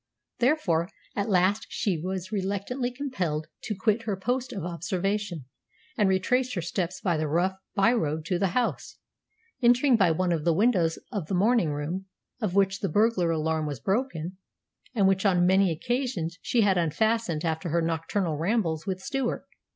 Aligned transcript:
Therefore, 0.39 0.89
at 1.15 1.29
last 1.29 1.67
she 1.69 1.99
was 2.01 2.31
reluctantly 2.31 2.89
compelled 2.89 3.45
to 3.65 3.75
quit 3.75 4.01
her 4.05 4.17
post 4.17 4.51
of 4.51 4.65
observation, 4.65 5.45
and 5.95 6.09
retrace 6.09 6.55
her 6.55 6.61
steps 6.63 6.99
by 6.99 7.17
the 7.17 7.27
rough 7.27 7.53
byroad 7.75 8.25
to 8.25 8.39
the 8.39 8.47
house, 8.57 8.97
entering 9.61 9.97
by 9.97 10.09
one 10.09 10.31
of 10.31 10.43
the 10.43 10.55
windows 10.55 10.97
of 11.11 11.27
the 11.27 11.35
morning 11.35 11.69
room, 11.71 12.05
of 12.41 12.55
which 12.55 12.79
the 12.79 12.89
burglar 12.89 13.29
alarm 13.29 13.67
was 13.67 13.79
broken, 13.79 14.37
and 14.95 15.07
which 15.07 15.23
on 15.23 15.45
many 15.45 15.69
occasions 15.71 16.39
she 16.41 16.61
had 16.61 16.79
unfastened 16.79 17.45
after 17.45 17.69
her 17.69 17.83
nocturnal 17.83 18.35
rambles 18.37 18.87
with 18.87 18.99
Stewart. 19.03 19.45